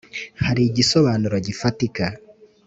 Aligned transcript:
hari 0.45 0.61
igisobanuro 0.69 1.37
gifatika 1.47 2.05